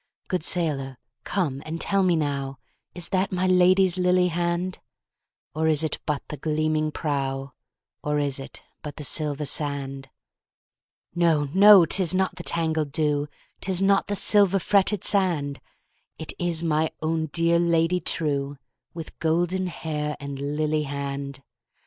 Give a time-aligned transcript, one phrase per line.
[0.29, 4.79] Good sailor come and tell me nowIs that my Lady's lily hand?
[5.53, 7.53] Or is it but the gleaming prow,
[8.03, 10.09] Or is it but the silver sand?
[11.13, 11.49] No!
[11.53, 11.85] no!
[11.85, 15.61] 'tis not the tangled dew,'Tis not the silver fretted sand,
[16.17, 21.43] It is my own dear Lady trueWith golden hair and lily hand!